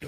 E 0.00 0.06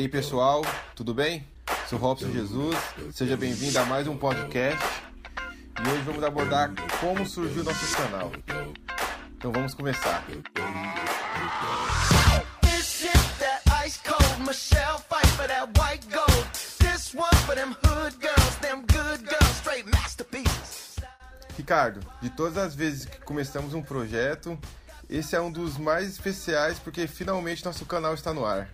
aí 0.00 0.08
pessoal, 0.08 0.62
tudo 0.96 1.12
bem? 1.12 1.46
Sou 1.86 1.98
Robson 1.98 2.30
Jesus, 2.30 2.74
seja 3.12 3.36
bem-vindo 3.36 3.78
a 3.78 3.84
mais 3.84 4.08
um 4.08 4.16
podcast 4.16 4.82
e 5.84 5.88
hoje 5.90 6.00
vamos 6.02 6.24
abordar 6.24 6.70
como 6.98 7.26
surgiu 7.26 7.62
nosso 7.62 7.94
canal. 7.94 8.32
Então 9.36 9.52
vamos 9.52 9.74
começar. 9.74 10.24
Ricardo, 21.54 22.00
de 22.22 22.30
todas 22.30 22.56
as 22.56 22.74
vezes 22.74 23.04
que 23.04 23.20
começamos 23.20 23.74
um 23.74 23.82
projeto, 23.82 24.58
esse 25.12 25.36
é 25.36 25.40
um 25.40 25.52
dos 25.52 25.76
mais 25.76 26.08
especiais 26.08 26.78
porque 26.78 27.06
finalmente 27.06 27.64
nosso 27.64 27.84
canal 27.84 28.14
está 28.14 28.32
no 28.32 28.46
ar. 28.46 28.68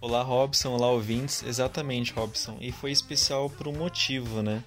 Olá, 0.00 0.22
Robson. 0.22 0.70
Olá, 0.70 0.90
ouvintes. 0.90 1.42
Exatamente, 1.42 2.12
Robson. 2.12 2.56
E 2.60 2.72
foi 2.72 2.90
especial 2.90 3.50
por 3.50 3.68
um 3.68 3.72
motivo, 3.72 4.42
né? 4.42 4.62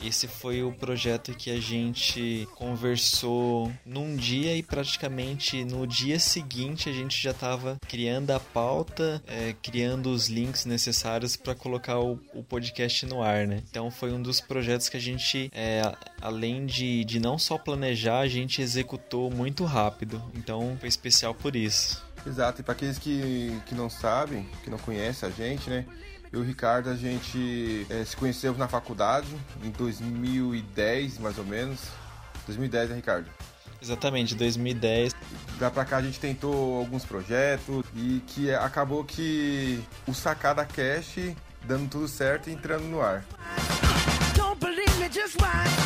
Esse 0.00 0.28
foi 0.28 0.62
o 0.62 0.72
projeto 0.72 1.34
que 1.34 1.50
a 1.50 1.60
gente 1.60 2.46
conversou 2.54 3.72
num 3.84 4.14
dia 4.14 4.54
e 4.56 4.62
praticamente 4.62 5.64
no 5.64 5.86
dia 5.86 6.18
seguinte 6.18 6.88
a 6.88 6.92
gente 6.92 7.20
já 7.20 7.30
estava 7.30 7.76
criando 7.88 8.30
a 8.30 8.38
pauta, 8.38 9.22
é, 9.26 9.54
criando 9.62 10.10
os 10.10 10.28
links 10.28 10.64
necessários 10.64 11.36
para 11.36 11.54
colocar 11.54 11.98
o, 11.98 12.20
o, 12.34 12.42
podcast 12.42 13.06
no 13.06 13.22
ar, 13.22 13.46
né? 13.46 13.62
Então 13.70 13.90
foi 13.90 14.12
um 14.12 14.20
dos 14.20 14.40
projetos 14.40 14.88
que 14.88 14.96
a 14.96 15.00
gente, 15.00 15.50
é, 15.54 15.82
além 16.20 16.66
de, 16.66 17.04
de 17.04 17.18
não 17.18 17.38
só 17.38 17.56
planejar, 17.56 18.20
a 18.20 18.28
gente 18.28 18.60
executou 18.60 19.30
muito 19.30 19.64
rápido. 19.64 20.22
Então 20.34 20.76
foi 20.78 20.88
especial 20.88 21.34
por 21.34 21.56
isso. 21.56 22.04
Exato, 22.26 22.60
e 22.60 22.64
para 22.64 22.72
aqueles 22.72 22.98
que, 22.98 23.56
que 23.66 23.74
não 23.74 23.88
sabem, 23.88 24.48
que 24.64 24.68
não 24.68 24.78
conhecem 24.78 25.28
a 25.28 25.32
gente, 25.32 25.70
né? 25.70 25.86
Eu 26.32 26.40
e 26.40 26.42
o 26.42 26.46
Ricardo, 26.46 26.90
a 26.90 26.96
gente 26.96 27.86
é, 27.88 28.04
se 28.04 28.16
conheceu 28.16 28.54
na 28.56 28.68
faculdade 28.68 29.28
em 29.62 29.70
2010, 29.70 31.18
mais 31.18 31.38
ou 31.38 31.44
menos. 31.44 31.80
2010, 32.46 32.90
né, 32.90 32.96
Ricardo? 32.96 33.28
Exatamente, 33.80 34.34
2010. 34.34 35.14
Da 35.58 35.70
pra 35.70 35.84
cá 35.84 35.98
a 35.98 36.02
gente 36.02 36.18
tentou 36.18 36.78
alguns 36.78 37.04
projetos 37.04 37.84
e 37.94 38.22
que 38.26 38.52
acabou 38.52 39.04
que 39.04 39.82
o 40.06 40.14
Sacada 40.14 40.64
Cash 40.64 41.34
dando 41.64 41.88
tudo 41.88 42.08
certo 42.08 42.48
e 42.48 42.52
entrando 42.52 42.84
no 42.84 43.00
ar. 43.00 43.24
Don't 44.36 44.58
believe 44.58 44.94
me, 44.98 45.08
just 45.12 45.40
watch. 45.40 45.85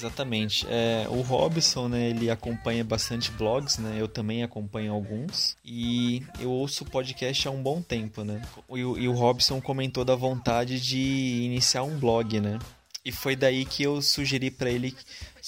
Exatamente. 0.00 0.66
É, 0.70 1.06
o 1.10 1.20
Robson, 1.20 1.88
né, 1.88 2.08
ele 2.08 2.30
acompanha 2.30 2.82
bastante 2.82 3.30
blogs, 3.32 3.76
né? 3.76 3.96
Eu 3.98 4.08
também 4.08 4.42
acompanho 4.42 4.94
alguns. 4.94 5.56
E 5.62 6.22
eu 6.38 6.50
ouço 6.50 6.86
podcast 6.86 7.46
há 7.46 7.50
um 7.50 7.62
bom 7.62 7.82
tempo, 7.82 8.24
né? 8.24 8.40
E, 8.70 8.78
e 8.78 9.08
o 9.08 9.12
Robson 9.12 9.60
comentou 9.60 10.02
da 10.02 10.14
vontade 10.14 10.80
de 10.80 11.42
iniciar 11.44 11.82
um 11.82 11.98
blog, 11.98 12.40
né? 12.40 12.58
E 13.04 13.12
foi 13.12 13.36
daí 13.36 13.64
que 13.66 13.82
eu 13.82 14.00
sugeri 14.00 14.50
para 14.50 14.70
ele 14.70 14.94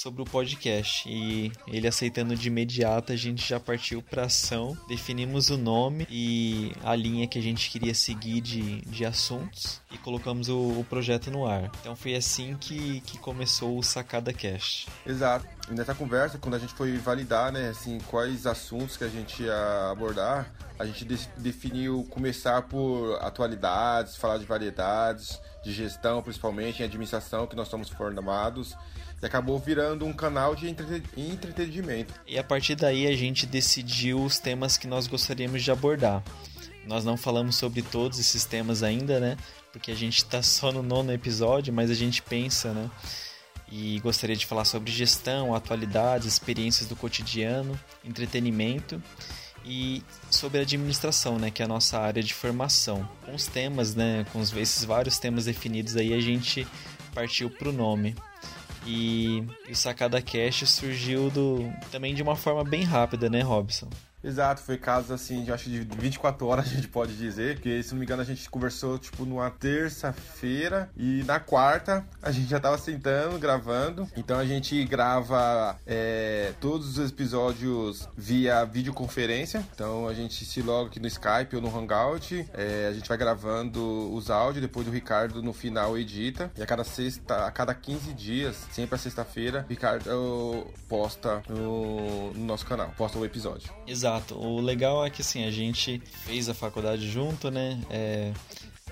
sobre 0.02 0.20
o 0.20 0.24
podcast. 0.24 1.08
E 1.08 1.52
ele 1.68 1.86
aceitando 1.86 2.34
de 2.34 2.48
imediato, 2.48 3.12
a 3.12 3.16
gente 3.16 3.48
já 3.48 3.60
partiu 3.60 4.02
para 4.02 4.24
ação, 4.24 4.76
definimos 4.88 5.48
o 5.48 5.56
nome 5.56 6.08
e 6.10 6.72
a 6.82 6.96
linha 6.96 7.28
que 7.28 7.38
a 7.38 7.42
gente 7.42 7.70
queria 7.70 7.94
seguir 7.94 8.40
de, 8.40 8.80
de 8.80 9.04
assuntos 9.04 9.80
e 9.92 9.98
colocamos 9.98 10.48
o, 10.48 10.80
o 10.80 10.84
projeto 10.88 11.30
no 11.30 11.46
ar. 11.46 11.70
Então 11.80 11.94
foi 11.94 12.16
assim 12.16 12.56
que, 12.60 13.00
que 13.02 13.16
começou 13.18 13.78
o 13.78 13.82
Sacada 13.82 14.32
Cast. 14.32 14.88
Exato. 15.06 15.46
E 15.70 15.74
nessa 15.74 15.94
conversa, 15.94 16.36
quando 16.36 16.54
a 16.54 16.58
gente 16.58 16.74
foi 16.74 16.98
validar, 16.98 17.52
né, 17.52 17.68
assim, 17.68 17.98
quais 18.08 18.44
assuntos 18.44 18.96
que 18.96 19.04
a 19.04 19.08
gente 19.08 19.44
ia 19.44 19.90
abordar, 19.92 20.52
a 20.78 20.84
gente 20.84 21.04
de 21.04 21.16
definiu 21.38 22.04
começar 22.10 22.62
por 22.62 23.16
atualidades, 23.20 24.16
falar 24.16 24.38
de 24.38 24.44
variedades, 24.44 25.40
de 25.62 25.72
gestão, 25.72 26.20
principalmente 26.22 26.82
em 26.82 26.86
administração, 26.86 27.46
que 27.46 27.54
nós 27.54 27.68
somos 27.68 27.88
formados 27.88 28.76
e 29.22 29.26
acabou 29.26 29.58
virando 29.58 30.04
um 30.04 30.12
canal 30.12 30.56
de 30.56 30.68
entretenimento. 30.68 32.12
E 32.26 32.36
a 32.38 32.42
partir 32.42 32.74
daí 32.74 33.06
a 33.06 33.16
gente 33.16 33.46
decidiu 33.46 34.22
os 34.22 34.40
temas 34.40 34.76
que 34.76 34.88
nós 34.88 35.06
gostaríamos 35.06 35.62
de 35.62 35.70
abordar. 35.70 36.22
Nós 36.84 37.04
não 37.04 37.16
falamos 37.16 37.54
sobre 37.54 37.80
todos 37.82 38.18
esses 38.18 38.44
temas 38.44 38.82
ainda, 38.82 39.20
né? 39.20 39.36
Porque 39.72 39.92
a 39.92 39.94
gente 39.94 40.18
está 40.18 40.42
só 40.42 40.72
no 40.72 40.82
nono 40.82 41.12
episódio, 41.12 41.72
mas 41.72 41.90
a 41.90 41.94
gente 41.94 42.20
pensa, 42.20 42.72
né? 42.72 42.90
E 43.70 44.00
gostaria 44.00 44.36
de 44.36 44.44
falar 44.44 44.64
sobre 44.64 44.90
gestão, 44.90 45.54
atualidades, 45.54 46.26
experiências 46.26 46.88
do 46.88 46.96
cotidiano, 46.96 47.78
entretenimento 48.04 49.00
e 49.64 50.02
sobre 50.30 50.60
administração, 50.60 51.38
né, 51.38 51.50
que 51.50 51.62
é 51.62 51.64
a 51.64 51.68
nossa 51.68 51.98
área 51.98 52.22
de 52.22 52.34
formação. 52.34 53.08
Com 53.24 53.34
os 53.34 53.46
temas, 53.46 53.94
né, 53.94 54.26
com 54.32 54.42
esses 54.42 54.84
vários 54.84 55.18
temas 55.18 55.46
definidos 55.46 55.96
aí, 55.96 56.12
a 56.12 56.20
gente 56.20 56.66
partiu 57.14 57.48
para 57.48 57.68
o 57.68 57.72
nome. 57.72 58.14
E, 58.86 59.44
o 59.70 59.74
Sacada 59.74 60.20
Cash 60.20 60.68
surgiu 60.68 61.30
do, 61.30 61.72
também 61.90 62.14
de 62.14 62.22
uma 62.22 62.36
forma 62.36 62.64
bem 62.64 62.82
rápida, 62.82 63.30
né, 63.30 63.40
Robson? 63.40 63.88
Exato, 64.22 64.62
foi 64.62 64.78
casos 64.78 65.10
assim, 65.10 65.42
de 65.42 65.52
acho 65.52 65.68
de 65.68 65.80
24 65.80 66.46
horas 66.46 66.66
a 66.70 66.74
gente 66.74 66.88
pode 66.88 67.16
dizer, 67.16 67.56
porque 67.56 67.82
se 67.82 67.92
não 67.92 67.98
me 67.98 68.04
engano 68.04 68.22
a 68.22 68.24
gente 68.24 68.48
conversou 68.48 68.98
tipo 68.98 69.24
numa 69.24 69.50
terça-feira 69.50 70.90
e 70.96 71.22
na 71.24 71.40
quarta 71.40 72.06
a 72.22 72.30
gente 72.30 72.48
já 72.48 72.60
tava 72.60 72.78
sentando, 72.78 73.38
gravando. 73.38 74.08
Então 74.16 74.38
a 74.38 74.44
gente 74.44 74.84
grava 74.84 75.76
é, 75.86 76.52
todos 76.60 76.98
os 76.98 77.10
episódios 77.10 78.08
via 78.16 78.64
videoconferência. 78.64 79.66
Então 79.74 80.06
a 80.06 80.14
gente 80.14 80.44
se 80.44 80.62
loga 80.62 80.88
aqui 80.88 81.00
no 81.00 81.06
Skype 81.06 81.56
ou 81.56 81.62
no 81.62 81.76
Hangout. 81.76 82.46
É, 82.54 82.88
a 82.88 82.92
gente 82.92 83.08
vai 83.08 83.18
gravando 83.18 84.12
os 84.14 84.30
áudios, 84.30 84.62
depois 84.62 84.86
o 84.86 84.90
Ricardo 84.90 85.42
no 85.42 85.52
final 85.52 85.98
edita. 85.98 86.50
E 86.56 86.62
a 86.62 86.66
cada 86.66 86.84
sexta, 86.84 87.46
a 87.46 87.50
cada 87.50 87.74
15 87.74 88.12
dias, 88.12 88.56
sempre 88.70 88.94
a 88.94 88.98
sexta-feira, 88.98 89.64
o 89.66 89.70
Ricardo 89.70 90.66
posta 90.88 91.42
no, 91.48 92.32
no 92.32 92.44
nosso 92.44 92.66
canal, 92.66 92.92
posta 92.96 93.18
o 93.18 93.24
episódio. 93.24 93.72
Exato. 93.86 94.11
O 94.34 94.60
legal 94.60 95.04
é 95.04 95.10
que 95.10 95.22
assim, 95.22 95.44
a 95.44 95.50
gente 95.50 96.00
fez 96.24 96.48
a 96.48 96.54
faculdade 96.54 97.08
junto, 97.10 97.50
né? 97.50 97.80
É, 97.90 98.32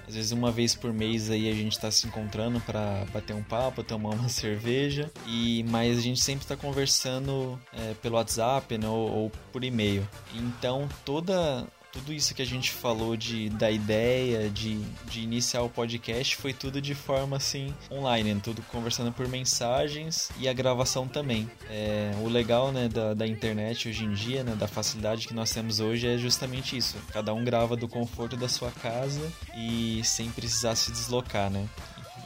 às 0.07 0.15
vezes 0.15 0.33
uma 0.33 0.51
vez 0.51 0.75
por 0.75 0.93
mês 0.93 1.31
aí 1.31 1.49
a 1.49 1.55
gente 1.55 1.73
está 1.73 1.91
se 1.91 2.07
encontrando 2.07 2.61
para 2.61 3.05
bater 3.13 3.35
um 3.35 3.43
papo, 3.43 3.83
tomar 3.83 4.11
uma 4.11 4.29
cerveja. 4.31 5.11
E 5.27 5.65
mas 5.69 5.99
a 5.99 6.01
gente 6.01 6.21
sempre 6.21 6.45
está 6.45 6.57
conversando 6.57 7.61
é, 7.73 7.95
pelo 7.95 8.17
WhatsApp 8.17 8.77
né, 8.77 8.89
ou, 8.89 9.11
ou 9.11 9.33
por 9.53 9.63
e-mail. 9.63 10.07
Então 10.35 10.89
toda 11.05 11.67
tudo 11.93 12.13
isso 12.13 12.35
que 12.35 12.43
a 12.43 12.47
gente 12.47 12.71
falou 12.71 13.17
de 13.17 13.51
da 13.51 13.71
ideia 13.71 14.49
de, 14.49 14.81
de 15.07 15.21
iniciar 15.21 15.63
o 15.63 15.69
podcast 15.69 16.37
foi 16.37 16.53
tudo 16.53 16.81
de 16.81 16.95
forma 16.95 17.37
assim 17.37 17.75
online, 17.91 18.35
né? 18.35 18.41
tudo 18.43 18.63
conversando 18.63 19.13
por 19.13 19.29
mensagens 19.29 20.31
e 20.39 20.49
a 20.49 20.53
gravação 20.53 21.09
também. 21.09 21.51
É, 21.69 22.13
o 22.23 22.29
legal 22.29 22.71
né, 22.71 22.89
da, 22.89 23.15
da 23.15 23.27
internet 23.27 23.89
hoje 23.89 24.05
em 24.05 24.13
dia, 24.13 24.45
né, 24.45 24.55
da 24.55 24.69
facilidade 24.69 25.27
que 25.27 25.35
nós 25.35 25.51
temos 25.51 25.81
hoje 25.81 26.07
é 26.07 26.17
justamente 26.17 26.77
isso. 26.77 26.97
Cada 27.13 27.35
um 27.35 27.45
grava 27.45 27.77
do 27.77 27.89
conforto 27.89 28.37
da 28.37 28.49
sua 28.49 28.71
casa 28.71 29.21
e 29.57 30.01
sem 30.05 30.31
precisar 30.31 30.75
se 30.77 30.91
deslocar, 30.93 31.51
né? 31.51 31.69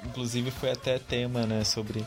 Inclusive 0.05 0.51
foi 0.51 0.71
até 0.71 0.99
tema, 0.99 1.47
né, 1.47 1.65
sobre 1.65 2.07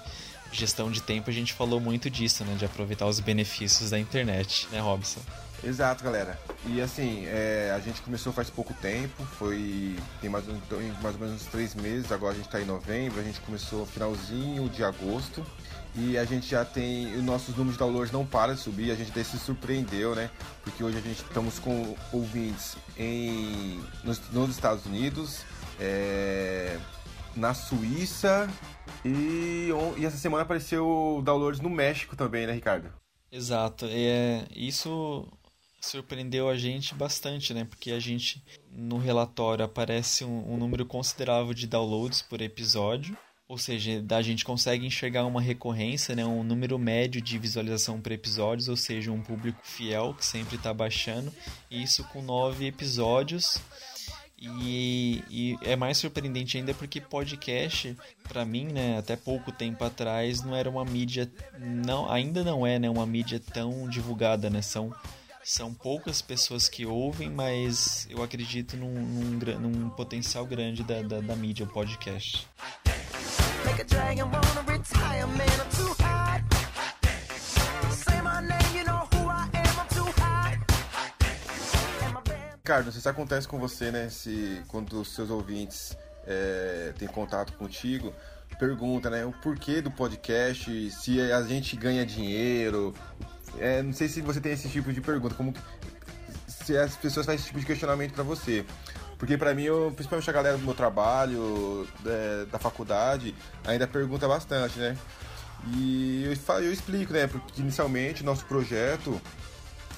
gestão 0.51 0.89
de 0.89 1.01
tempo, 1.01 1.29
a 1.29 1.33
gente 1.33 1.53
falou 1.53 1.79
muito 1.79 2.09
disso, 2.09 2.43
né, 2.45 2.55
de 2.55 2.65
aproveitar 2.65 3.05
os 3.05 3.19
benefícios 3.19 3.89
da 3.89 3.99
internet, 3.99 4.67
né, 4.71 4.79
Robson? 4.79 5.19
Exato, 5.63 6.03
galera. 6.03 6.39
E 6.65 6.79
assim, 6.81 7.25
é, 7.25 7.73
a 7.75 7.79
gente 7.79 8.01
começou 8.01 8.31
faz 8.31 8.49
pouco 8.49 8.73
tempo, 8.75 9.23
foi 9.23 9.95
tem 10.21 10.29
mais, 10.29 10.45
tem 10.45 10.91
mais 11.01 11.15
ou 11.15 11.21
menos 11.21 11.41
uns 11.41 11.47
três 11.47 11.73
meses, 11.73 12.11
agora 12.11 12.33
a 12.33 12.35
gente 12.35 12.45
está 12.45 12.61
em 12.61 12.65
novembro, 12.65 13.19
a 13.19 13.23
gente 13.23 13.39
começou 13.41 13.85
finalzinho 13.85 14.69
de 14.69 14.83
agosto 14.83 15.45
e 15.95 16.17
a 16.17 16.25
gente 16.25 16.47
já 16.47 16.63
tem, 16.63 17.15
os 17.15 17.23
nossos 17.23 17.55
números 17.55 17.73
de 17.73 17.79
downloads 17.79 18.11
não 18.11 18.25
param 18.25 18.53
de 18.53 18.59
subir, 18.59 18.91
a 18.91 18.95
gente 18.95 19.09
até 19.09 19.23
se 19.23 19.39
surpreendeu, 19.39 20.13
né? 20.13 20.29
Porque 20.63 20.83
hoje 20.83 20.97
a 20.97 21.01
gente 21.01 21.23
estamos 21.23 21.57
com 21.57 21.95
ouvintes 22.13 22.77
em, 22.95 23.81
nos, 24.03 24.21
nos 24.31 24.51
Estados 24.51 24.85
Unidos, 24.85 25.41
é, 25.79 26.77
na 27.35 27.55
Suíça 27.55 28.47
e, 29.03 29.69
e 29.97 30.05
essa 30.05 30.17
semana 30.17 30.43
apareceu 30.43 31.21
downloads 31.25 31.59
no 31.59 31.69
México 31.69 32.15
também, 32.15 32.45
né, 32.45 32.53
Ricardo? 32.53 32.93
Exato, 33.31 33.85
é, 33.89 34.45
isso 34.55 35.27
surpreendeu 35.79 36.49
a 36.49 36.57
gente 36.57 36.93
bastante, 36.93 37.53
né? 37.53 37.65
Porque 37.65 37.91
a 37.91 37.99
gente 37.99 38.43
no 38.71 38.97
relatório 38.97 39.63
aparece 39.63 40.25
um, 40.25 40.53
um, 40.53 40.57
número 40.57 40.85
considerável 40.85 41.53
de 41.53 41.67
downloads 41.67 42.21
por 42.21 42.41
episódio, 42.41 43.17
ou 43.47 43.57
seja, 43.57 44.03
a 44.09 44.21
gente 44.21 44.43
consegue 44.43 44.85
enxergar 44.85 45.25
uma 45.25 45.41
recorrência, 45.41 46.13
né? 46.15 46.25
Um 46.25 46.43
número 46.43 46.77
médio 46.77 47.21
de 47.21 47.37
visualização 47.37 48.01
por 48.01 48.11
episódios, 48.11 48.67
ou 48.67 48.75
seja, 48.75 49.11
um 49.11 49.21
público 49.21 49.59
fiel 49.63 50.13
que 50.13 50.25
sempre 50.25 50.57
está 50.57 50.73
baixando. 50.73 51.33
E 51.71 51.81
isso 51.81 52.03
com 52.05 52.21
nove 52.21 52.65
episódios 52.65 53.57
E, 54.39 55.23
e, 55.29 55.57
é 55.61 55.75
mais 55.75 55.97
surpreendente 55.97 56.57
ainda 56.57 56.73
porque 56.73 57.01
podcast, 57.01 57.95
para 58.27 58.45
mim, 58.45 58.65
né, 58.65 58.97
até 58.99 59.15
pouco 59.15 59.51
tempo 59.51 59.83
atrás, 59.83 60.43
não 60.43 60.55
era 60.55 60.69
uma 60.69 60.85
mídia, 60.85 61.31
não, 61.57 62.11
ainda 62.11 62.43
não 62.43 62.67
é, 62.67 62.77
né, 62.77 62.89
uma 62.89 63.05
mídia 63.05 63.39
tão 63.39 63.89
divulgada, 63.89 64.49
né? 64.49 64.61
São 64.61 64.93
são 65.47 65.73
poucas 65.73 66.21
pessoas 66.21 66.67
que 66.67 66.85
ouvem, 66.85 67.29
mas 67.29 68.05
eu 68.09 68.21
acredito 68.21 68.75
num, 68.75 68.91
num, 68.91 69.59
num 69.59 69.89
potencial 69.91 70.45
grande 70.45 70.83
da, 70.83 71.01
da, 71.01 71.21
da 71.21 71.35
mídia, 71.37 71.65
o 71.65 71.69
podcast. 71.69 72.45
Ricardo, 82.55 82.85
não 82.87 82.91
sei 82.91 83.01
se 83.01 83.07
acontece 83.07 83.47
com 83.47 83.57
você, 83.57 83.89
né? 83.89 84.09
Se 84.09 84.61
quando 84.67 84.99
os 84.99 85.15
seus 85.15 85.29
ouvintes 85.29 85.97
é, 86.25 86.93
têm 86.97 87.07
contato 87.07 87.53
contigo, 87.53 88.13
pergunta, 88.59 89.09
né? 89.09 89.23
O 89.23 89.31
porquê 89.31 89.79
do 89.79 89.91
podcast, 89.91 90.91
se 90.91 91.21
a 91.21 91.41
gente 91.43 91.77
ganha 91.77 92.05
dinheiro. 92.05 92.93
É, 93.57 93.81
não 93.81 93.93
sei 93.93 94.07
se 94.07 94.21
você 94.21 94.39
tem 94.39 94.53
esse 94.53 94.69
tipo 94.69 94.91
de 94.91 95.01
pergunta, 95.01 95.35
como 95.35 95.53
se 96.47 96.77
as 96.77 96.95
pessoas 96.95 97.25
fazem 97.25 97.39
esse 97.39 97.47
tipo 97.47 97.59
de 97.59 97.65
questionamento 97.65 98.13
para 98.13 98.23
você. 98.23 98.65
Porque 99.17 99.37
para 99.37 99.53
mim, 99.53 99.63
eu, 99.63 99.91
principalmente 99.95 100.29
a 100.29 100.33
galera 100.33 100.57
do 100.57 100.63
meu 100.63 100.75
trabalho, 100.75 101.87
da, 102.03 102.45
da 102.51 102.59
faculdade, 102.59 103.33
ainda 103.65 103.87
pergunta 103.87 104.27
bastante, 104.27 104.77
né? 104.77 104.95
E 105.73 106.23
eu, 106.23 106.61
eu 106.61 106.71
explico, 106.71 107.13
né? 107.13 107.25
Porque 107.25 107.61
inicialmente 107.61 108.23
nosso 108.23 108.45
projeto 108.45 109.19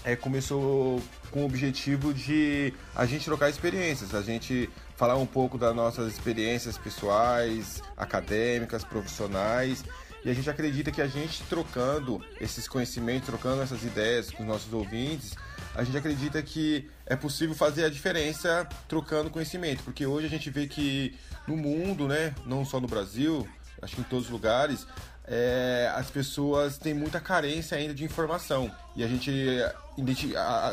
é, 0.04 0.16
começou 0.16 1.02
com 1.32 1.42
o 1.42 1.46
objetivo 1.46 2.14
de 2.14 2.74
a 2.96 3.06
gente 3.06 3.26
trocar 3.26 3.50
experiências, 3.50 4.16
a 4.16 4.22
gente 4.22 4.70
falar 4.96 5.18
um 5.18 5.26
pouco 5.26 5.58
das 5.58 5.76
nossas 5.76 6.12
experiências 6.12 6.78
pessoais, 6.78 7.82
acadêmicas, 7.98 8.84
profissionais. 8.84 9.84
E 10.24 10.30
a 10.30 10.34
gente 10.34 10.50
acredita 10.50 10.92
que 10.92 11.02
a 11.02 11.08
gente 11.08 11.44
trocando 11.44 12.24
esses 12.40 12.68
conhecimentos, 12.68 13.28
trocando 13.28 13.62
essas 13.62 13.84
ideias 13.84 14.30
com 14.30 14.44
os 14.44 14.50
nossos 14.50 14.74
ouvintes, 14.74 15.36
a 15.74 15.84
gente 15.84 15.98
acredita 15.98 16.42
que 16.42 16.90
é 17.06 17.16
possível 17.16 17.56
fazer 17.56 17.86
a 17.86 17.90
diferença 17.90 18.68
trocando 18.88 19.30
conhecimento, 19.30 19.84
porque 19.84 20.06
hoje 20.06 20.28
a 20.28 20.30
gente 20.30 20.50
vê 20.50 20.68
que 20.68 21.18
no 21.48 21.56
mundo, 21.56 22.08
né, 22.08 22.34
não 22.46 22.66
só 22.66 22.80
no 22.80 22.88
Brasil, 22.88 23.48
acho 23.82 23.96
que 23.96 24.02
em 24.02 24.06
todos 24.06 24.26
os 24.26 24.32
lugares, 24.32 24.86
é, 25.26 25.92
as 25.96 26.10
pessoas 26.10 26.78
têm 26.78 26.94
muita 26.94 27.20
carência 27.20 27.78
ainda 27.78 27.94
de 27.94 28.04
informação. 28.04 28.70
E 28.96 29.04
a 29.04 29.08
gente 29.08 29.32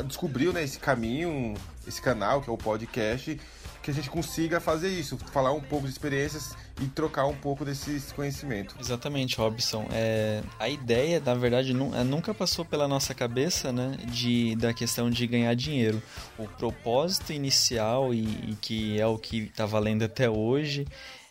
descobriu 0.05 0.51
né, 0.51 0.63
esse 0.63 0.79
caminho, 0.79 1.53
esse 1.87 2.01
canal 2.01 2.41
que 2.41 2.49
é 2.49 2.53
o 2.53 2.57
podcast, 2.57 3.39
que 3.87 3.91
a 3.91 3.93
gente 3.93 4.09
consiga 4.09 4.59
fazer 4.59 4.89
isso, 4.89 5.17
falar 5.31 5.53
um 5.53 5.61
pouco 5.61 5.85
de 5.85 5.93
experiências 5.93 6.57
e 6.81 6.87
trocar 6.87 7.25
um 7.25 7.35
pouco 7.37 7.63
desses 7.63 8.11
conhecimentos. 8.11 8.75
Exatamente, 8.77 9.37
Robson. 9.37 9.87
É, 9.93 10.43
a 10.59 10.67
ideia, 10.67 11.21
na 11.25 11.33
verdade, 11.35 11.71
é, 11.71 12.03
nunca 12.03 12.33
passou 12.33 12.65
pela 12.65 12.85
nossa 12.85 13.13
cabeça, 13.13 13.71
né, 13.71 13.95
de, 14.07 14.57
da 14.57 14.73
questão 14.73 15.09
de 15.09 15.25
ganhar 15.25 15.53
dinheiro. 15.55 16.03
O 16.37 16.49
propósito 16.49 17.31
inicial 17.31 18.13
e, 18.13 18.23
e 18.23 18.57
que 18.59 18.99
é 18.99 19.07
o 19.07 19.17
que 19.17 19.43
está 19.43 19.65
valendo 19.65 20.03
até 20.03 20.29
hoje 20.29 20.85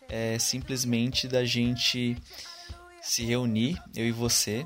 é 0.09 0.39
simplesmente 0.39 1.27
da 1.27 1.45
gente 1.45 2.17
se 3.03 3.23
reunir, 3.23 3.79
eu 3.95 4.07
e 4.07 4.11
você, 4.11 4.65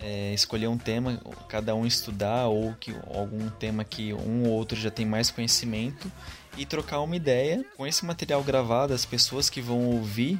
é, 0.00 0.32
escolher 0.32 0.68
um 0.68 0.78
tema, 0.78 1.20
cada 1.48 1.74
um 1.74 1.86
estudar 1.86 2.46
ou 2.46 2.74
que 2.78 2.94
algum 3.12 3.48
tema 3.50 3.84
que 3.84 4.12
um 4.12 4.44
ou 4.44 4.50
outro 4.50 4.78
já 4.78 4.90
tem 4.90 5.04
mais 5.04 5.30
conhecimento 5.30 6.10
e 6.56 6.64
trocar 6.66 7.00
uma 7.00 7.16
ideia 7.16 7.64
com 7.76 7.86
esse 7.86 8.04
material 8.04 8.42
gravado, 8.42 8.92
as 8.92 9.04
pessoas 9.04 9.48
que 9.48 9.60
vão 9.60 9.84
ouvir, 9.86 10.38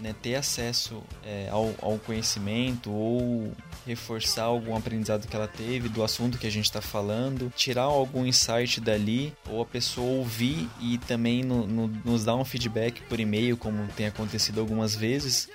né, 0.00 0.14
ter 0.22 0.36
acesso 0.36 1.02
é, 1.24 1.48
ao, 1.50 1.74
ao, 1.82 1.98
conhecimento 1.98 2.90
ou 2.90 3.52
reforçar 3.84 4.44
algum 4.44 4.76
aprendizado 4.76 5.26
que 5.26 5.34
ela 5.34 5.48
teve 5.48 5.88
do 5.88 6.04
assunto 6.04 6.38
que 6.38 6.46
a 6.46 6.50
gente 6.50 6.66
está 6.66 6.80
falando, 6.80 7.52
tirar 7.56 7.82
algum 7.82 8.24
insight 8.24 8.80
dali 8.80 9.34
ou 9.48 9.60
a 9.60 9.66
pessoa 9.66 10.06
ouvir 10.06 10.68
e 10.80 10.98
também 10.98 11.42
no, 11.42 11.66
no, 11.66 11.88
nos 12.04 12.24
dar 12.24 12.36
um 12.36 12.44
feedback 12.44 13.02
por 13.02 13.18
e-mail, 13.18 13.56
como 13.56 13.88
tem 13.88 14.06
acontecido 14.06 14.60
algumas 14.60 14.94
vezes 14.94 15.48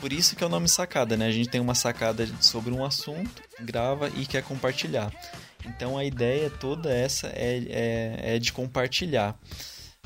por 0.00 0.12
isso 0.12 0.36
que 0.36 0.44
é 0.44 0.46
o 0.46 0.50
nome 0.50 0.68
sacada, 0.68 1.16
né? 1.16 1.26
A 1.26 1.30
gente 1.32 1.48
tem 1.48 1.60
uma 1.60 1.74
sacada 1.74 2.26
sobre 2.40 2.72
um 2.72 2.84
assunto, 2.84 3.42
grava 3.60 4.10
e 4.16 4.26
quer 4.26 4.42
compartilhar. 4.42 5.12
Então 5.64 5.96
a 5.98 6.04
ideia 6.04 6.48
toda 6.48 6.92
essa 6.92 7.28
é, 7.28 7.62
é, 7.68 8.36
é 8.36 8.38
de 8.38 8.52
compartilhar. 8.52 9.38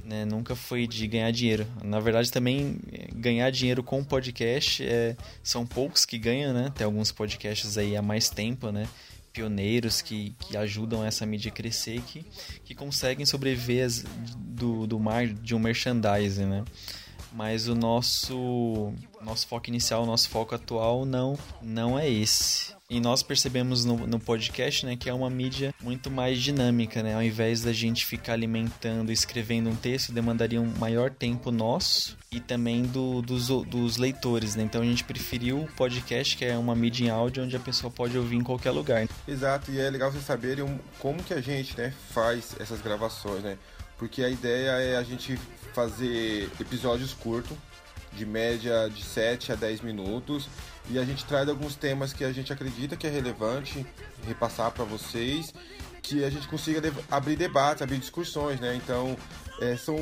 Né? 0.05 0.25
Nunca 0.25 0.57
foi 0.57 0.87
de 0.87 1.07
ganhar 1.07 1.31
dinheiro. 1.31 1.67
Na 1.85 2.01
verdade, 2.01 2.31
também 2.31 2.81
ganhar 3.15 3.51
dinheiro 3.51 3.83
com 3.83 4.03
podcast 4.03 4.83
é, 4.83 5.17
são 5.43 5.67
poucos 5.67 6.05
que 6.05 6.19
ganham, 6.19 6.55
né? 6.55 6.73
Tem 6.75 6.85
alguns 6.85 7.13
podcasts 7.13 7.77
aí 7.77 7.97
há 7.97 8.03
mais 8.03 8.31
tempo, 8.31 8.71
né? 8.71 8.89
Pioneiros 9.33 10.01
que, 10.01 10.35
que 10.41 10.57
ajudam 10.57 11.05
essa 11.05 11.27
mídia 11.27 11.51
a 11.51 11.55
crescer 11.55 12.01
que, 12.03 12.25
que 12.65 12.75
conseguem 12.75 13.27
sobreviver 13.27 13.89
do, 14.37 14.87
do 14.87 14.99
mar 14.99 15.27
de 15.27 15.55
um 15.55 15.59
merchandising, 15.59 16.47
né? 16.47 16.65
Mas 17.33 17.69
o 17.69 17.75
nosso 17.75 18.93
nosso 19.23 19.47
foco 19.47 19.69
inicial, 19.69 20.03
o 20.03 20.07
nosso 20.07 20.29
foco 20.29 20.55
atual 20.55 21.05
não 21.05 21.39
não 21.63 21.99
é 21.99 22.09
esse. 22.09 22.75
E 22.91 22.99
nós 22.99 23.23
percebemos 23.23 23.85
no, 23.85 24.05
no 24.05 24.19
podcast, 24.19 24.85
né, 24.85 24.97
que 24.97 25.09
é 25.09 25.15
uma 25.15 25.31
mídia 25.31 25.73
muito 25.81 26.11
mais 26.11 26.41
dinâmica, 26.41 27.05
né? 27.05 27.15
Ao 27.15 27.23
invés 27.23 27.63
da 27.63 27.73
gente 27.73 28.05
ficar 28.05 28.33
alimentando, 28.33 29.13
escrevendo 29.13 29.71
um 29.71 29.77
texto, 29.77 30.11
demandaria 30.11 30.61
um 30.61 30.67
maior 30.77 31.09
tempo 31.09 31.53
nosso 31.53 32.19
e 32.33 32.41
também 32.41 32.83
do, 32.83 33.23
dos, 33.23 33.47
dos 33.47 33.97
leitores, 33.97 34.57
né? 34.57 34.65
Então 34.65 34.83
a 34.83 34.85
gente 34.85 35.05
preferiu 35.05 35.63
o 35.63 35.73
podcast, 35.77 36.37
que 36.37 36.45
é 36.45 36.59
uma 36.59 36.75
mídia 36.75 37.05
em 37.05 37.11
áudio 37.11 37.45
onde 37.45 37.55
a 37.55 37.61
pessoa 37.61 37.93
pode 37.93 38.19
ouvir 38.19 38.35
em 38.35 38.43
qualquer 38.43 38.73
lugar. 38.73 39.07
Exato, 39.29 39.71
e 39.71 39.79
é 39.79 39.89
legal 39.89 40.11
vocês 40.11 40.25
saberem 40.25 40.81
como 40.99 41.23
que 41.23 41.33
a 41.33 41.41
gente, 41.41 41.77
né, 41.79 41.95
faz 42.11 42.57
essas 42.59 42.81
gravações, 42.81 43.45
né? 43.45 43.57
Porque 44.01 44.25
a 44.25 44.31
ideia 44.31 44.71
é 44.71 44.97
a 44.97 45.03
gente 45.03 45.37
fazer 45.75 46.51
episódios 46.59 47.13
curtos, 47.13 47.57
de 48.15 48.25
média 48.25 48.89
de 48.89 49.05
7 49.05 49.53
a 49.53 49.55
10 49.55 49.83
minutos, 49.83 50.49
e 50.89 50.99
a 50.99 51.05
gente 51.05 51.25
traz 51.27 51.49
alguns 51.49 51.77
temas 51.77 52.13
que 52.13 52.25
a 52.25 52.33
gente 52.33 52.51
acredita 52.53 52.97
que 52.97 53.07
é 53.07 53.11
relevante 53.11 53.87
repassar 54.27 54.71
para 54.73 54.85
vocês, 54.85 55.55
que 56.03 56.25
a 56.25 56.31
gente 56.31 56.49
consiga 56.49 56.81
abrir 57.11 57.37
debates, 57.37 57.83
abrir 57.83 57.99
discussões, 57.99 58.59
né? 58.59 58.75
Então, 58.75 59.17
é, 59.61 59.77
são 59.77 59.97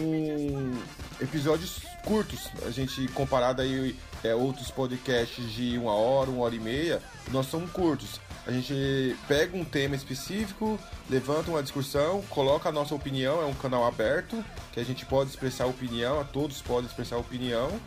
episódios 1.21 1.81
curtos, 2.05 2.49
a 2.65 2.71
gente 2.71 3.09
comparado 3.09 3.61
aí 3.61 3.99
é, 4.23 4.33
outros 4.33 4.71
podcasts 4.71 5.53
de 5.53 5.77
uma 5.77 5.93
hora, 5.93 6.31
uma 6.31 6.44
hora 6.44 6.55
e 6.55 6.61
meia, 6.61 7.03
nós 7.33 7.47
somos 7.47 7.71
curtos. 7.73 8.21
A 8.49 8.50
gente 8.50 9.15
pega 9.29 9.55
um 9.55 9.62
tema 9.62 9.95
específico, 9.95 10.81
levanta 11.11 11.51
uma 11.51 11.63
discussão, 11.63 12.22
coloca 12.31 12.70
a 12.70 12.72
nossa 12.72 12.94
opinião, 12.94 13.43
é 13.43 13.44
um 13.44 13.53
canal 13.53 13.87
aberto, 13.87 14.43
que 14.72 14.81
a 14.81 14.84
gente 14.84 15.05
pode 15.05 15.29
expressar 15.29 15.67
opinião, 15.67 16.19
a 16.19 16.25
todos 16.25 16.63
podem 16.63 16.87
expressar 16.87 17.19
opinião. 17.19 17.79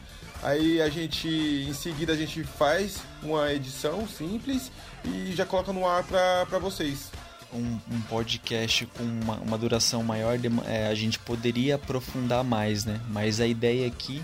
Aí 0.43 0.79
a 0.79 0.87
gente, 0.87 1.27
em 1.27 1.73
seguida, 1.73 2.13
a 2.13 2.15
gente 2.15 2.43
faz 2.43 3.01
uma 3.23 3.51
edição 3.51 4.07
simples 4.07 4.71
e 5.03 5.33
já 5.33 5.47
coloca 5.47 5.73
no 5.73 5.87
ar 5.87 6.03
para 6.03 6.59
vocês. 6.59 7.09
Um, 7.51 7.79
um, 7.91 8.01
podcast 8.07 8.85
com 8.85 9.03
uma, 9.03 9.37
uma 9.37 9.57
duração 9.57 10.03
maior, 10.03 10.37
é, 10.67 10.87
a 10.89 10.93
gente 10.93 11.17
poderia 11.17 11.73
aprofundar 11.73 12.43
mais, 12.43 12.85
né? 12.85 13.01
Mas 13.09 13.39
a 13.39 13.47
ideia 13.47 13.87
aqui 13.87 14.23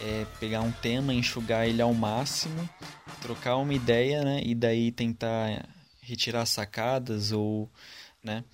é 0.00 0.24
pegar 0.38 0.60
um 0.60 0.70
tema, 0.70 1.12
enxugar 1.12 1.66
ele 1.66 1.82
ao 1.82 1.92
máximo 1.92 2.70
trocar 3.24 3.56
uma 3.56 3.72
ideia, 3.72 4.22
né? 4.22 4.42
E 4.44 4.54
daí 4.54 4.92
tentar 4.92 5.66
retirar 6.02 6.44
sacadas 6.44 7.32
ou, 7.32 7.70
né? 8.22 8.44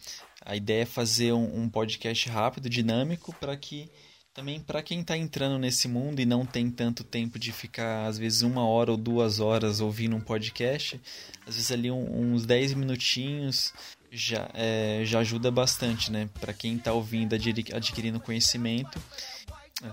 A 0.44 0.54
ideia 0.54 0.82
é 0.82 0.86
fazer 0.86 1.32
um, 1.32 1.62
um 1.62 1.68
podcast 1.68 2.28
rápido, 2.28 2.70
dinâmico, 2.70 3.34
para 3.40 3.56
que 3.56 3.90
também 4.32 4.60
para 4.60 4.80
quem 4.80 5.00
está 5.00 5.16
entrando 5.16 5.58
nesse 5.58 5.88
mundo 5.88 6.20
e 6.20 6.24
não 6.24 6.46
tem 6.46 6.70
tanto 6.70 7.02
tempo 7.02 7.36
de 7.36 7.50
ficar 7.50 8.06
às 8.06 8.16
vezes 8.16 8.42
uma 8.42 8.64
hora 8.64 8.92
ou 8.92 8.96
duas 8.96 9.40
horas 9.40 9.80
ouvindo 9.80 10.14
um 10.14 10.20
podcast, 10.20 11.00
às 11.44 11.56
vezes 11.56 11.72
ali 11.72 11.90
um, 11.90 12.32
uns 12.32 12.46
10 12.46 12.74
minutinhos 12.74 13.74
já, 14.08 14.48
é, 14.54 15.02
já 15.04 15.18
ajuda 15.18 15.50
bastante, 15.50 16.12
né? 16.12 16.30
Para 16.40 16.52
quem 16.52 16.76
está 16.76 16.92
ouvindo, 16.92 17.34
adquirindo 17.74 18.20
conhecimento. 18.20 19.02
É. 19.82 19.92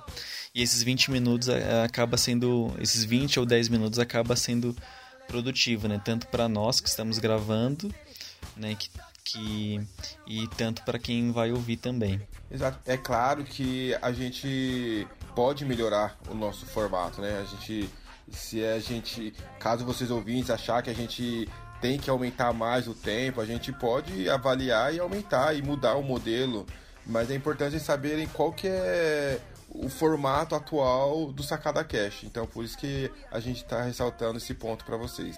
E 0.58 0.64
esses 0.64 0.82
20 0.82 1.12
minutos 1.12 1.50
é, 1.50 1.84
acaba 1.84 2.18
sendo. 2.18 2.74
Esses 2.80 3.04
20 3.04 3.40
ou 3.40 3.46
10 3.46 3.70
minutos 3.70 4.00
acaba 4.00 4.36
sendo 4.36 4.76
produtivo, 5.28 5.88
né? 5.88 6.02
Tanto 6.04 6.26
para 6.30 6.50
nós 6.50 6.80
que 6.80 6.90
estamos 6.90 7.20
gravando, 7.20 7.94
né? 8.56 8.74
Que, 8.74 8.90
que, 9.24 9.88
e 10.26 10.48
tanto 10.58 10.82
para 10.82 10.98
quem 10.98 11.32
vai 11.32 11.52
ouvir 11.52 11.78
também. 11.78 12.20
Exato. 12.50 12.80
É 12.88 12.98
claro 12.98 13.44
que 13.44 13.96
a 14.02 14.12
gente 14.12 15.08
pode 15.36 15.64
melhorar 15.64 16.18
o 16.28 16.34
nosso 16.34 16.66
formato, 16.66 17.22
né? 17.22 17.40
A 17.40 17.44
gente, 17.44 17.88
se 18.32 18.66
a 18.66 18.80
gente, 18.80 19.36
caso 19.60 19.86
vocês 19.86 20.10
ouvintes 20.10 20.50
achar 20.50 20.82
que 20.82 20.90
a 20.90 20.96
gente 20.96 21.48
tem 21.80 22.00
que 22.00 22.10
aumentar 22.10 22.52
mais 22.52 22.88
o 22.88 22.96
tempo, 22.96 23.40
a 23.42 23.46
gente 23.46 23.72
pode 23.72 24.28
avaliar 24.28 24.92
e 24.92 25.00
aumentar 25.00 25.54
e 25.54 25.62
mudar 25.62 25.94
o 25.98 26.02
modelo 26.02 26.66
mas 27.10 27.32
é 27.32 27.36
importante 27.36 27.80
saberem 27.80 28.28
qual 28.28 28.52
que 28.52 28.68
é 28.68 29.40
o 29.70 29.90
formato 29.90 30.56
atual 30.56 31.32
do 31.32 31.44
Sacada 31.44 31.84
Cash. 31.84 32.24
Então, 32.24 32.46
por 32.48 32.64
isso 32.64 32.78
que 32.78 33.12
a 33.32 33.40
gente 33.40 33.58
está 33.58 33.84
ressaltando 33.84 34.38
esse 34.38 34.54
ponto 34.54 34.86
para 34.86 34.98
vocês. 34.98 35.36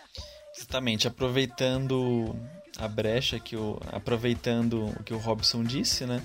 Exatamente, 0.56 1.08
aproveitando 1.08 2.36
a 2.78 2.88
brecha 2.88 3.40
que 3.40 3.56
o 3.56 3.80
aproveitando 3.92 4.88
o 5.00 5.04
que 5.04 5.14
o 5.14 5.18
Robson 5.18 5.64
disse, 5.64 6.06
né? 6.06 6.22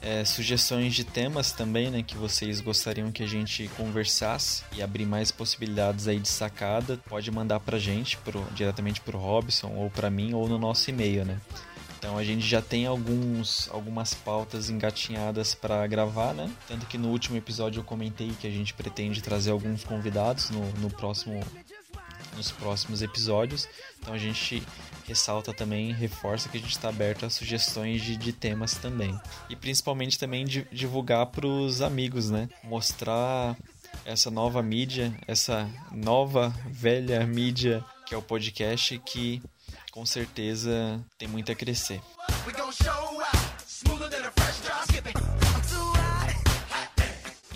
É, 0.00 0.24
sugestões 0.24 0.94
de 0.94 1.04
temas 1.04 1.52
também, 1.52 1.90
né, 1.90 2.02
que 2.02 2.16
vocês 2.16 2.60
gostariam 2.60 3.10
que 3.10 3.24
a 3.24 3.26
gente 3.26 3.66
conversasse 3.76 4.62
e 4.76 4.82
abrir 4.82 5.06
mais 5.06 5.32
possibilidades 5.32 6.06
aí 6.06 6.20
de 6.20 6.28
sacada, 6.28 7.00
pode 7.08 7.28
mandar 7.30 7.58
pra 7.60 7.78
gente 7.78 8.16
pro, 8.18 8.44
diretamente 8.54 9.00
pro 9.00 9.18
Robson 9.18 9.72
ou 9.74 9.90
para 9.90 10.08
mim 10.08 10.32
ou 10.32 10.46
no 10.48 10.58
nosso 10.58 10.90
e-mail, 10.90 11.24
né? 11.24 11.40
Então 11.98 12.18
a 12.18 12.24
gente 12.24 12.46
já 12.46 12.60
tem 12.60 12.86
alguns, 12.86 13.68
algumas 13.72 14.14
pautas 14.14 14.68
engatinhadas 14.70 15.54
para 15.54 15.86
gravar, 15.86 16.34
né? 16.34 16.50
Tanto 16.68 16.86
que 16.86 16.98
no 16.98 17.08
último 17.08 17.36
episódio 17.36 17.80
eu 17.80 17.84
comentei 17.84 18.32
que 18.40 18.46
a 18.46 18.50
gente 18.50 18.74
pretende 18.74 19.22
trazer 19.22 19.50
alguns 19.50 19.82
convidados 19.84 20.50
no, 20.50 20.64
no 20.80 20.90
próximo 20.90 21.40
nos 22.36 22.50
próximos 22.50 23.00
episódios. 23.00 23.66
Então 23.98 24.12
a 24.12 24.18
gente 24.18 24.62
ressalta 25.06 25.54
também, 25.54 25.92
reforça 25.92 26.48
que 26.48 26.58
a 26.58 26.60
gente 26.60 26.72
está 26.72 26.88
aberto 26.88 27.24
a 27.24 27.30
sugestões 27.30 28.02
de, 28.02 28.16
de, 28.16 28.32
temas 28.32 28.74
também. 28.74 29.18
E 29.48 29.56
principalmente 29.56 30.18
também 30.18 30.44
de, 30.44 30.66
divulgar 30.70 31.26
para 31.26 31.46
os 31.46 31.80
amigos, 31.80 32.30
né? 32.30 32.48
Mostrar 32.62 33.56
essa 34.04 34.30
nova 34.30 34.62
mídia, 34.62 35.16
essa 35.26 35.68
nova 35.90 36.54
velha 36.66 37.26
mídia 37.26 37.82
que 38.06 38.14
é 38.14 38.16
o 38.16 38.22
podcast 38.22 38.98
que 39.04 39.42
com 39.96 40.04
certeza 40.04 41.02
tem 41.16 41.26
muito 41.26 41.50
a 41.50 41.54
crescer. 41.54 42.02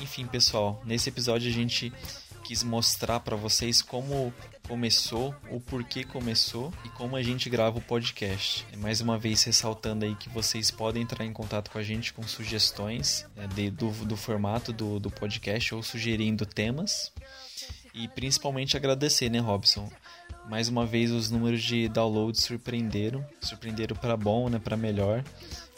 Enfim, 0.00 0.26
pessoal, 0.26 0.80
nesse 0.86 1.10
episódio 1.10 1.50
a 1.50 1.52
gente 1.52 1.92
quis 2.42 2.62
mostrar 2.62 3.20
para 3.20 3.36
vocês 3.36 3.82
como 3.82 4.32
começou, 4.66 5.34
o 5.50 5.60
porquê 5.60 6.02
começou 6.02 6.72
e 6.82 6.88
como 6.88 7.14
a 7.14 7.22
gente 7.22 7.50
grava 7.50 7.76
o 7.76 7.82
podcast. 7.82 8.66
Mais 8.78 9.02
uma 9.02 9.18
vez 9.18 9.42
ressaltando 9.42 10.06
aí 10.06 10.14
que 10.14 10.30
vocês 10.30 10.70
podem 10.70 11.02
entrar 11.02 11.26
em 11.26 11.34
contato 11.34 11.70
com 11.70 11.76
a 11.76 11.82
gente 11.82 12.14
com 12.14 12.22
sugestões 12.22 13.26
né, 13.36 13.46
de, 13.48 13.70
do, 13.70 13.90
do 14.06 14.16
formato 14.16 14.72
do, 14.72 14.98
do 14.98 15.10
podcast 15.10 15.74
ou 15.74 15.82
sugerindo 15.82 16.46
temas. 16.46 17.12
E 17.92 18.08
principalmente 18.08 18.78
agradecer, 18.78 19.28
né, 19.28 19.40
Robson? 19.40 19.90
Mais 20.48 20.68
uma 20.68 20.84
vez 20.84 21.10
os 21.10 21.30
números 21.30 21.62
de 21.62 21.88
downloads 21.88 22.42
surpreenderam, 22.42 23.24
surpreenderam 23.40 23.94
para 23.94 24.16
bom, 24.16 24.48
né, 24.48 24.58
para 24.58 24.76
melhor. 24.76 25.22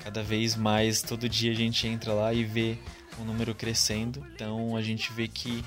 Cada 0.02 0.22
vez 0.22 0.56
mais 0.56 1.02
todo 1.02 1.28
dia 1.28 1.52
a 1.52 1.54
gente 1.54 1.86
entra 1.86 2.12
lá 2.12 2.32
e 2.32 2.44
vê 2.44 2.78
o 3.18 3.24
número 3.24 3.54
crescendo. 3.54 4.24
Então 4.34 4.76
a 4.76 4.82
gente 4.82 5.12
vê 5.12 5.28
que 5.28 5.62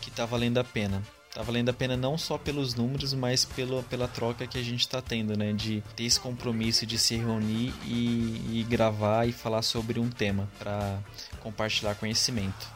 que 0.00 0.10
tá 0.10 0.24
valendo 0.24 0.58
a 0.58 0.64
pena. 0.64 1.02
Tá 1.34 1.42
valendo 1.42 1.68
a 1.68 1.72
pena 1.72 1.96
não 1.96 2.16
só 2.16 2.38
pelos 2.38 2.74
números, 2.74 3.12
mas 3.12 3.44
pelo, 3.44 3.82
pela 3.84 4.08
troca 4.08 4.46
que 4.46 4.58
a 4.58 4.62
gente 4.62 4.80
está 4.80 5.02
tendo, 5.02 5.36
né? 5.36 5.52
De 5.52 5.82
ter 5.94 6.04
esse 6.04 6.18
compromisso 6.18 6.86
de 6.86 6.98
se 6.98 7.16
reunir 7.16 7.74
e, 7.84 8.60
e 8.60 8.66
gravar 8.68 9.28
e 9.28 9.32
falar 9.32 9.62
sobre 9.62 10.00
um 10.00 10.08
tema 10.08 10.48
para 10.58 10.98
compartilhar 11.40 11.94
conhecimento. 11.94 12.66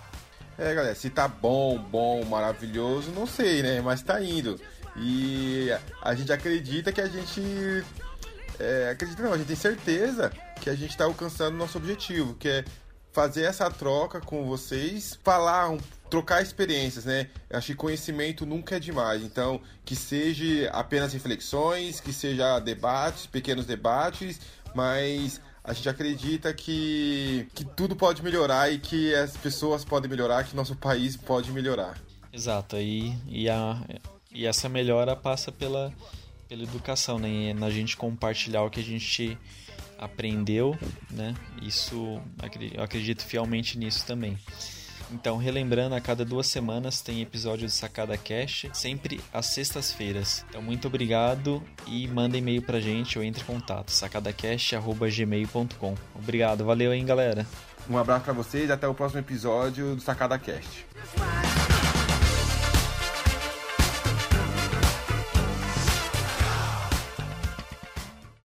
É, 0.58 0.74
galera, 0.74 0.94
se 0.94 1.08
tá 1.08 1.26
bom, 1.26 1.78
bom, 1.78 2.24
maravilhoso, 2.26 3.10
não 3.10 3.26
sei, 3.26 3.62
né? 3.62 3.80
Mas 3.80 4.02
tá 4.02 4.22
indo. 4.22 4.60
E 4.96 5.68
a 6.00 6.14
gente 6.14 6.32
acredita 6.32 6.92
que 6.92 7.00
a 7.00 7.08
gente. 7.08 7.84
É, 8.58 8.90
acredita 8.90 9.22
não, 9.22 9.32
a 9.32 9.38
gente 9.38 9.46
tem 9.46 9.56
certeza 9.56 10.30
que 10.61 10.68
a 10.70 10.75
gente 10.75 10.90
está 10.90 11.04
alcançando 11.04 11.54
o 11.54 11.58
nosso 11.58 11.78
objetivo, 11.78 12.34
que 12.34 12.49
é 12.49 12.64
fazer 13.12 13.42
essa 13.42 13.70
troca 13.70 14.20
com 14.20 14.44
vocês, 14.46 15.18
falar 15.22 15.76
trocar 16.08 16.42
experiências, 16.42 17.06
né? 17.06 17.28
Acho 17.50 17.68
que 17.68 17.75
conhecimento 17.75 18.44
nunca 18.44 18.76
é 18.76 18.80
demais. 18.80 19.22
Então, 19.22 19.61
que 19.82 19.96
seja 19.96 20.68
apenas 20.70 21.12
reflexões, 21.12 22.00
que 22.00 22.12
seja 22.12 22.58
debates, 22.58 23.26
pequenos 23.26 23.64
debates, 23.64 24.38
mas 24.75 25.40
a 25.64 25.72
gente 25.72 25.88
acredita 25.88 26.52
que, 26.52 27.49
que 27.54 27.64
tudo 27.64 27.96
pode 27.96 28.22
melhorar 28.22 28.70
e 28.70 28.78
que 28.78 29.14
as 29.14 29.37
pessoas 29.37 29.87
podem 29.87 30.11
melhorar, 30.11 30.44
que 30.44 30.54
nosso 30.54 30.76
país 30.76 31.16
pode 31.16 31.50
melhorar. 31.50 31.99
Exato, 32.30 32.76
e, 32.76 33.16
e, 33.26 33.49
a, 33.49 33.80
e 34.34 34.46
essa 34.46 34.68
melhora 34.68 35.16
passa 35.16 35.52
pela, 35.52 35.92
pela 36.48 36.62
educação, 36.62 37.18
né? 37.18 37.52
Na 37.54 37.70
gente 37.70 37.96
compartilhar 37.96 38.62
o 38.62 38.70
que 38.70 38.80
a 38.80 38.84
gente 38.84 39.38
aprendeu, 39.98 40.76
né? 41.10 41.34
Isso, 41.60 42.20
eu 42.74 42.82
acredito 42.82 43.24
fielmente 43.24 43.78
nisso 43.78 44.06
também. 44.06 44.38
Então, 45.12 45.36
relembrando, 45.36 45.94
a 45.94 46.00
cada 46.00 46.24
duas 46.24 46.46
semanas 46.46 47.02
tem 47.02 47.20
episódio 47.20 47.66
de 47.66 47.72
Sacada 47.72 48.16
Cash, 48.16 48.66
sempre 48.72 49.20
às 49.32 49.46
sextas-feiras. 49.46 50.44
Então, 50.48 50.62
muito 50.62 50.86
obrigado 50.88 51.62
e 51.86 52.08
manda 52.08 52.38
e-mail 52.38 52.62
pra 52.62 52.80
gente 52.80 53.18
ou 53.18 53.24
entre 53.24 53.42
em 53.42 53.46
contato, 53.46 53.90
sacadacast.gmail.com. 53.90 55.94
Obrigado, 56.14 56.64
valeu, 56.64 56.94
hein, 56.94 57.04
galera? 57.04 57.46
Um 57.90 57.98
abraço 57.98 58.24
para 58.24 58.32
vocês 58.32 58.70
e 58.70 58.72
até 58.72 58.88
o 58.88 58.94
próximo 58.94 59.20
episódio 59.20 59.94
do 59.94 60.00
Sacada 60.00 60.38
Cast. 60.38 60.86